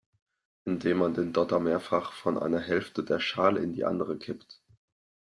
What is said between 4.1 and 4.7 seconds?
kippt.